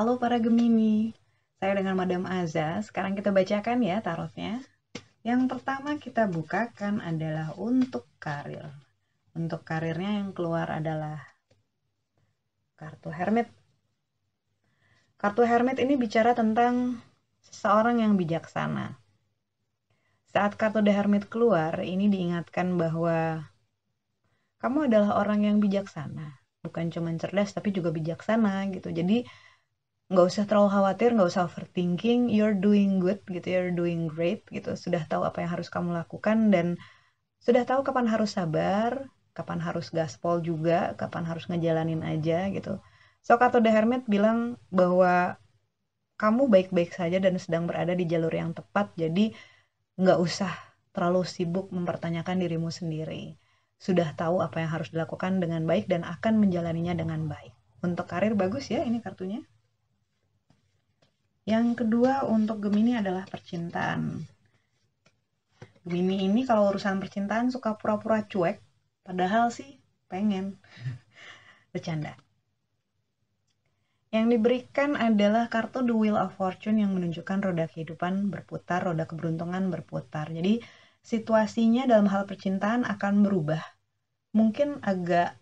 [0.00, 1.12] Halo para Gemini,
[1.60, 2.80] saya dengan Madam Aza.
[2.80, 4.64] Sekarang kita bacakan ya tarotnya.
[5.20, 8.64] Yang pertama kita bukakan adalah untuk karir.
[9.36, 11.20] Untuk karirnya yang keluar adalah
[12.80, 13.52] kartu Hermit.
[15.20, 17.04] Kartu Hermit ini bicara tentang
[17.44, 18.96] seseorang yang bijaksana.
[20.32, 23.52] Saat kartu The Hermit keluar, ini diingatkan bahwa
[24.64, 26.40] kamu adalah orang yang bijaksana.
[26.64, 28.88] Bukan cuma cerdas, tapi juga bijaksana gitu.
[28.96, 29.28] Jadi,
[30.10, 34.74] nggak usah terlalu khawatir, nggak usah overthinking, you're doing good gitu, you're doing great gitu.
[34.74, 36.74] Sudah tahu apa yang harus kamu lakukan dan
[37.38, 39.06] sudah tahu kapan harus sabar,
[39.38, 42.82] kapan harus gaspol juga, kapan harus ngejalanin aja gitu.
[43.22, 45.38] So atau The Hermit bilang bahwa
[46.18, 49.32] kamu baik-baik saja dan sedang berada di jalur yang tepat, jadi
[49.96, 50.52] nggak usah
[50.90, 53.38] terlalu sibuk mempertanyakan dirimu sendiri.
[53.80, 57.54] Sudah tahu apa yang harus dilakukan dengan baik dan akan menjalaninya dengan baik.
[57.80, 59.40] Untuk karir bagus ya ini kartunya.
[61.50, 64.22] Yang kedua untuk Gemini adalah percintaan.
[65.82, 68.62] Gemini ini kalau urusan percintaan suka pura-pura cuek,
[69.02, 70.62] padahal sih pengen.
[71.74, 72.14] Bercanda.
[74.14, 79.74] Yang diberikan adalah kartu The Wheel of Fortune yang menunjukkan roda kehidupan berputar, roda keberuntungan
[79.74, 80.30] berputar.
[80.30, 80.62] Jadi
[81.02, 83.62] situasinya dalam hal percintaan akan berubah.
[84.38, 85.34] Mungkin agak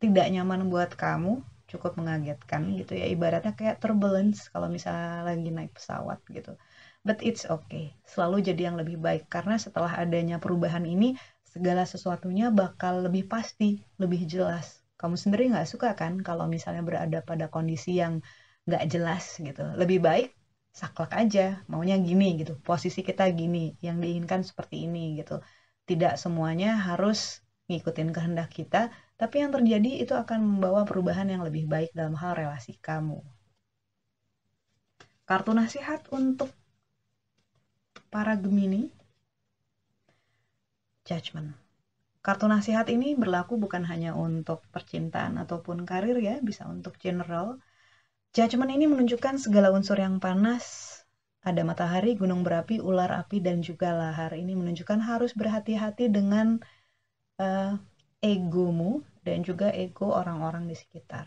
[0.00, 3.08] tidak nyaman buat kamu, cukup mengagetkan gitu ya.
[3.08, 6.52] Ibaratnya kayak turbulence kalau misalnya lagi naik pesawat gitu.
[7.02, 7.96] But it's okay.
[8.06, 9.26] Selalu jadi yang lebih baik.
[9.32, 14.84] Karena setelah adanya perubahan ini segala sesuatunya bakal lebih pasti lebih jelas.
[15.00, 18.22] Kamu sendiri nggak suka kan kalau misalnya berada pada kondisi yang
[18.68, 19.64] nggak jelas gitu.
[19.74, 20.28] Lebih baik
[20.72, 22.56] saklek aja maunya gini gitu.
[22.64, 25.42] Posisi kita gini yang diinginkan seperti ini gitu.
[25.84, 31.70] Tidak semuanya harus ngikutin kehendak kita tapi yang terjadi itu akan membawa perubahan yang lebih
[31.70, 33.22] baik dalam hal relasi kamu.
[35.22, 36.50] Kartu nasihat untuk
[38.10, 38.90] para Gemini.
[41.06, 41.54] Judgment.
[42.22, 47.62] Kartu nasihat ini berlaku bukan hanya untuk percintaan ataupun karir ya, bisa untuk general.
[48.34, 50.98] Judgment ini menunjukkan segala unsur yang panas,
[51.42, 54.34] ada matahari, gunung berapi, ular api, dan juga lahar.
[54.34, 56.62] Ini menunjukkan harus berhati-hati dengan
[57.42, 57.74] uh,
[58.22, 61.26] egomu dan juga ego orang-orang di sekitar.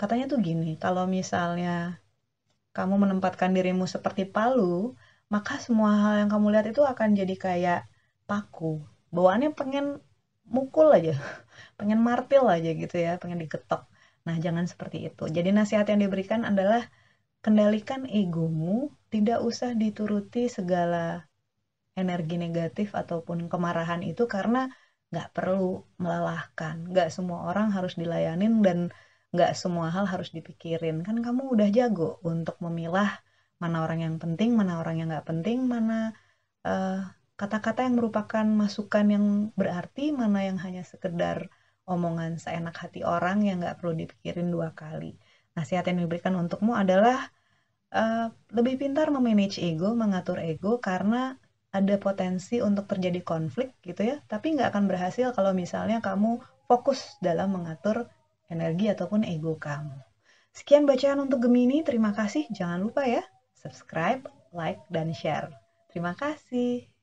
[0.00, 2.00] Katanya tuh gini, kalau misalnya
[2.76, 4.92] kamu menempatkan dirimu seperti palu,
[5.32, 7.80] maka semua hal yang kamu lihat itu akan jadi kayak
[8.28, 8.84] paku.
[9.12, 9.86] Bawaannya pengen
[10.44, 11.16] mukul aja,
[11.80, 13.88] pengen martil aja gitu ya, pengen diketok.
[14.28, 15.24] Nah, jangan seperti itu.
[15.30, 16.84] Jadi nasihat yang diberikan adalah
[17.40, 21.24] kendalikan egomu, tidak usah dituruti segala
[21.96, 24.68] energi negatif ataupun kemarahan itu karena
[25.10, 26.76] nggak perlu melelahkan.
[26.92, 28.78] Nggak semua orang harus dilayanin dan
[29.34, 31.02] nggak semua hal harus dipikirin.
[31.06, 33.10] Kan kamu udah jago untuk memilah
[33.62, 36.12] mana orang yang penting mana orang yang nggak penting mana
[36.68, 37.00] eh,
[37.40, 39.26] kata-kata yang merupakan masukan yang
[39.60, 41.48] berarti mana yang hanya sekedar
[41.86, 45.16] omongan seenak hati orang yang nggak perlu dipikirin dua kali.
[45.56, 47.30] Nasihat yang diberikan untukmu adalah
[47.94, 51.38] uh, lebih pintar memanage ego mengatur ego karena
[51.74, 57.18] ada potensi untuk terjadi konflik gitu ya, tapi nggak akan berhasil kalau misalnya kamu fokus
[57.22, 58.08] dalam mengatur
[58.50, 59.98] energi ataupun ego kamu.
[60.56, 62.48] Sekian bacaan untuk Gemini, terima kasih.
[62.48, 63.20] Jangan lupa ya,
[63.52, 64.24] subscribe,
[64.56, 65.52] like, dan share.
[65.92, 66.95] Terima kasih.